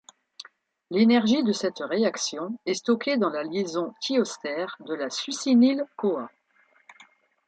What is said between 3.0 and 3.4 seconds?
dans